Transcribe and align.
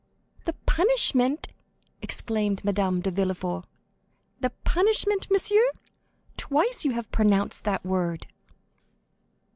"The 0.45 0.53
punishment?" 0.65 1.49
exclaimed 2.01 2.65
Madame 2.65 3.01
de 3.01 3.11
Villefort, 3.11 3.65
"the 4.39 4.49
punishment, 4.63 5.29
monsieur? 5.29 5.61
Twice 6.37 6.83
you 6.83 6.93
have 6.93 7.11
pronounced 7.11 7.65
that 7.65 7.85
word!" 7.85 8.25